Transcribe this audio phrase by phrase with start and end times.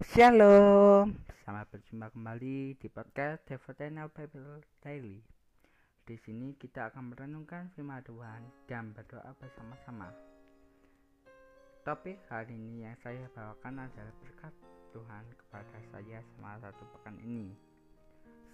[0.00, 1.12] Shalom,
[1.44, 5.20] selamat berjumpa kembali di podcast Devotional Bible Daily.
[6.08, 10.08] Di sini kita akan merenungkan firman Tuhan dan berdoa bersama-sama.
[11.84, 14.56] Topik hari ini yang saya bawakan adalah berkat
[14.96, 17.52] Tuhan kepada saya selama satu pekan ini.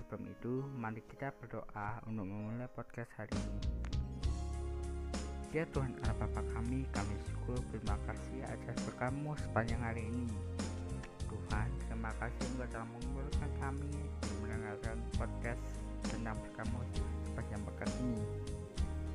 [0.00, 3.60] Sebelum itu, mari kita berdoa untuk memulai podcast hari ini.
[5.52, 10.32] Ya Tuhan Allah Bapa kami, kami syukur berterima kasih atas berkamu sepanjang hari ini.
[12.74, 13.86] Telah mengumpulkan kami
[14.42, 15.62] mendengarkan podcast
[16.10, 16.78] tentang kamu
[17.22, 18.26] sepanjang pekan ini.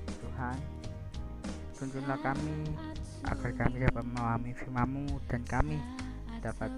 [0.08, 0.58] Tuhan
[1.76, 2.56] tuntunlah kami
[3.28, 5.76] agar kami dapat memahami firman dan kami
[6.40, 6.72] dapat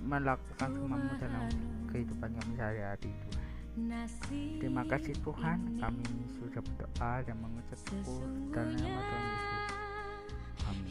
[0.00, 1.44] melakukan firman dalam
[1.92, 3.44] kehidupan kami sehari-hari Tuhan.
[4.56, 5.58] Terima kasih Tuhan.
[5.84, 8.24] kami sudah berdoa dan mengucap syukur
[8.56, 9.68] dalam nama Tuhan Yesus.
[10.64, 10.88] Amin.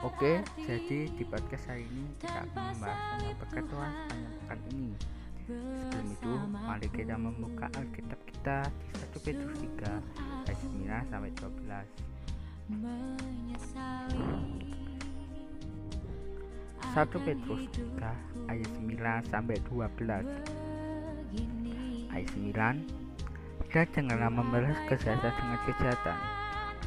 [0.00, 4.96] Oke, jadi di podcast hari ini kita akan membahas tentang perketuan pekan ini.
[5.44, 11.84] Sebelum itu, mari kita membuka Alkitab kita di 1 Petrus 3 ayat 9 sampai 12.
[16.96, 20.24] 1 Petrus 3 ayat 9 sampai 12.
[22.08, 22.48] Ayat 9
[23.68, 26.18] Dan janganlah membalas kejahatan dengan kejahatan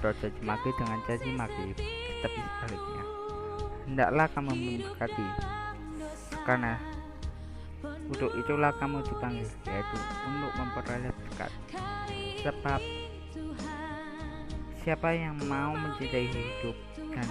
[0.04, 1.68] atau caci maki dengan caci maki,
[2.24, 3.04] tetapi sebaliknya.
[3.84, 5.28] Hendaklah kamu memberkati,
[6.48, 6.80] karena
[8.08, 11.52] untuk itulah kamu dipanggil, yaitu untuk memperoleh berkat.
[12.40, 12.80] Sebab
[14.88, 17.28] siapa yang mau mencintai hidup dan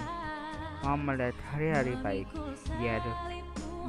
[0.85, 2.29] mau melihat hari-hari baik,
[2.77, 3.17] dia harus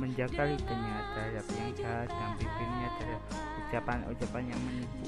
[0.00, 3.22] menjaga lidahnya terhadap yang jahat dan bibirnya terhadap
[3.60, 5.00] ucapan-ucapan yang menipu.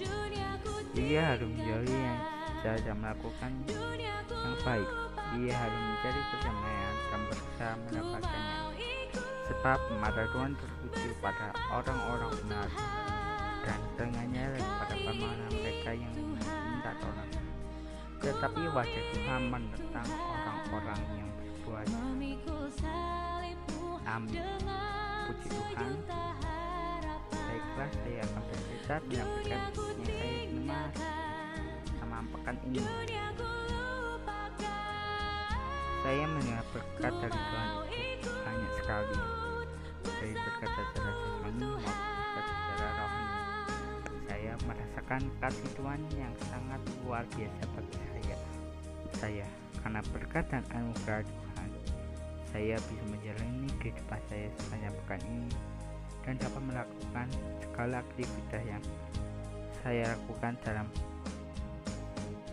[0.93, 2.21] Dia harus menjauhi yang
[2.61, 3.53] jahat dan melakukan
[4.29, 4.91] yang baik.
[5.35, 8.59] Dia harus mencari perdamaian dan berusaha mendapatkannya.
[9.47, 12.69] Sebab mata Tuhan tertuju pada orang-orang benar
[13.67, 17.31] dan telinganya pada permohonan mereka yang minta tolong.
[18.23, 21.87] Tetapi wajah Tuhan menentang orang-orang yang berbuat.
[24.07, 24.39] Amin.
[25.27, 25.93] Puji Tuhan.
[27.31, 29.59] Baiklah, saya akan bercerita berkat yang saya
[30.07, 30.83] terima
[31.99, 32.83] sama pekan ini.
[36.07, 37.71] Saya mendengar berkat dari Tuhan
[38.31, 39.19] banyak sekali.
[40.07, 43.39] Dari berkat secara jasmani maupun berkat secara rohani.
[44.31, 48.37] Saya merasakan kasih Tuhan yang sangat luar biasa bagi saya.
[49.19, 49.47] Saya
[49.83, 51.71] karena berkat dan anugerah Tuhan,
[52.55, 55.51] saya bisa menjalani kehidupan saya sepanjang pekan ini
[56.23, 57.27] dan dapat melakukan
[57.59, 58.85] segala aktivitas yang
[59.83, 60.87] saya lakukan dalam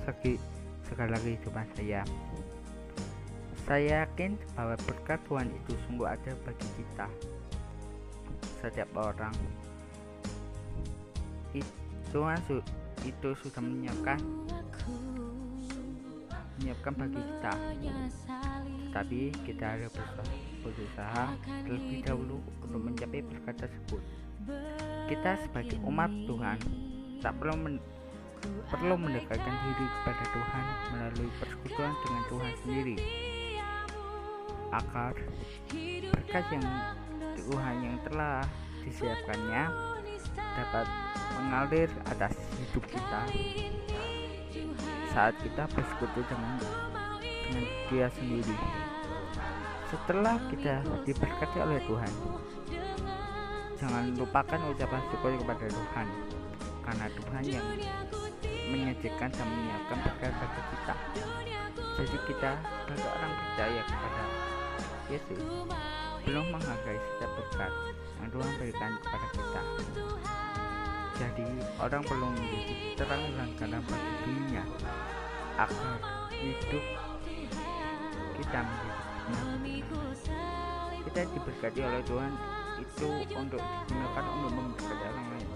[0.10, 0.42] segi
[0.90, 2.02] segala kehidupan saya.
[3.64, 7.08] Saya yakin bahwa berkat Tuhan itu sungguh ada bagi kita.
[8.60, 9.32] Setiap orang
[12.12, 12.60] Tuhan su
[13.08, 14.20] itu sudah menyiapkan
[16.60, 17.54] menyiapkan bagi kita.
[18.92, 19.96] Tapi kita harus
[20.60, 22.38] berusaha terlebih dahulu
[22.68, 24.04] untuk mencapai berkat tersebut.
[25.08, 26.60] Kita sebagai umat Tuhan
[27.24, 27.76] tak perlu men
[28.68, 32.98] perlu mendekatkan diri kepada Tuhan melalui persekutuan dengan Tuhan sendiri
[34.74, 35.14] agar
[36.10, 36.66] berkat yang
[37.38, 38.42] Tuhan yang telah
[38.82, 39.64] disiapkannya
[40.34, 40.88] dapat
[41.38, 43.22] mengalir atas hidup kita.
[45.14, 46.58] Saat kita bersekutu dengan
[47.22, 48.58] dengan dia sendiri.
[49.94, 52.14] Setelah kita diberkati oleh Tuhan
[53.84, 56.08] jangan lupakan ucapan syukur kepada Tuhan.
[56.84, 57.68] Karena Tuhan yang
[58.72, 60.96] menyajikan dan menyiapkan berkat bagi kita.
[61.94, 64.24] Jadi kita sebagai orang percaya kepada
[65.12, 65.44] Yesus
[66.24, 67.72] belum menghargai setiap berkat
[68.20, 69.62] yang Tuhan berikan kepada kita.
[71.20, 71.48] Jadi
[71.84, 74.64] orang perlu menjadi terang dan garam bagi dunia
[75.60, 76.00] agar
[76.32, 76.86] hidup
[78.40, 79.04] kita menjadi
[81.04, 82.32] kita diberkati oleh Tuhan
[82.82, 85.50] itu untuk digunakan untuk memberkati orang lain.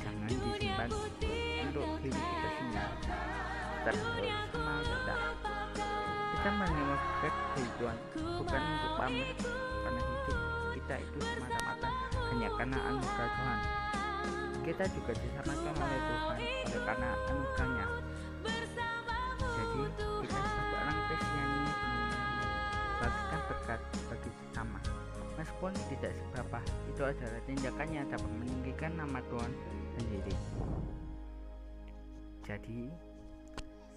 [0.00, 0.90] Jangan disimpan
[1.70, 4.21] untuk diri kita sendiri
[6.42, 6.58] kita
[7.54, 7.98] dari Tuhan
[8.42, 9.30] bukan untuk pamer
[9.86, 10.38] karena hidup
[10.74, 11.88] kita itu semata-mata
[12.34, 13.60] hanya karena anugerah Tuhan.
[14.66, 17.86] Kita juga diselamatkan oleh Tuhan oleh karena anugerahnya.
[19.38, 19.82] Jadi
[20.26, 21.70] kita sebagai orang Kristen ini
[22.90, 23.80] membagikan berkat
[24.10, 24.80] bagi sesama.
[25.38, 26.58] Meskipun tidak seberapa
[26.90, 29.52] itu adalah tindakan yang dapat meninggikan nama Tuhan
[29.94, 30.34] sendiri.
[32.42, 32.90] Jadi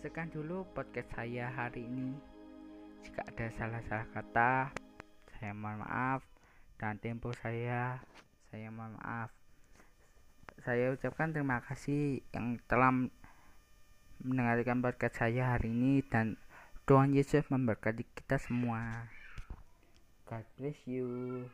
[0.06, 2.35] sekian dulu podcast saya hari ini
[3.06, 4.52] jika ada salah-salah kata
[5.38, 6.26] saya mohon maaf.
[6.76, 8.02] Dan tempo saya
[8.50, 9.30] saya mohon maaf.
[10.66, 12.90] Saya ucapkan terima kasih yang telah
[14.26, 16.02] mendengarkan podcast saya hari ini.
[16.02, 16.42] Dan
[16.90, 19.06] Tuhan Yesus memberkati kita semua.
[20.26, 21.46] God bless you